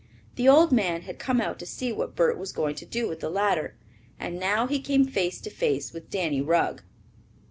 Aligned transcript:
The 0.33 0.49
old 0.49 0.71
man 0.71 1.03
had 1.03 1.19
come 1.19 1.39
out 1.39 1.59
to 1.59 1.65
see 1.67 1.91
what 1.93 2.15
Bert 2.15 2.35
was 2.35 2.51
going 2.51 2.73
to 2.73 2.87
do 2.87 3.07
with 3.07 3.19
the 3.19 3.29
ladder, 3.29 3.75
and 4.19 4.39
now 4.39 4.65
he 4.65 4.79
came 4.79 5.05
face 5.05 5.39
to 5.41 5.51
face 5.51 5.93
with 5.93 6.09
Danny 6.09 6.41
Rugg. 6.41 6.81